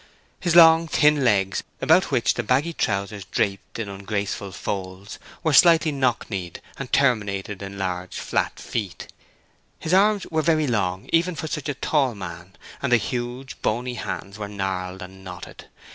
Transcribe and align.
His 0.39 0.55
long, 0.55 0.87
thin 0.87 1.23
legs, 1.23 1.61
about 1.79 2.09
which 2.09 2.33
the 2.33 2.41
baggy 2.41 2.73
trousers 2.73 3.23
draped 3.25 3.77
in 3.77 3.87
ungraceful 3.87 4.51
folds, 4.51 5.19
were 5.43 5.53
slightly 5.53 5.91
knock 5.91 6.27
kneed 6.27 6.59
and 6.79 6.91
terminated 6.91 7.61
in 7.61 7.77
large, 7.77 8.17
flat 8.17 8.59
feet. 8.59 9.09
His 9.77 9.93
arms 9.93 10.25
were 10.31 10.41
very 10.41 10.65
long 10.65 11.07
even 11.13 11.35
for 11.35 11.45
such 11.45 11.69
a 11.69 11.75
tall 11.75 12.15
man, 12.15 12.53
and 12.81 12.91
the 12.91 12.97
huge, 12.97 13.61
bony 13.61 13.93
hands 13.93 14.39
were 14.39 14.47
gnarled 14.47 15.03
and 15.03 15.23
knotted. 15.23 15.67